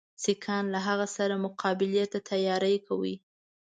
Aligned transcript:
سیکهان 0.23 0.65
له 0.73 0.79
هغه 0.87 1.07
سره 1.17 1.35
مقابلې 1.45 2.05
ته 2.11 2.19
تیاری 2.29 2.75
کوي. 2.87 3.15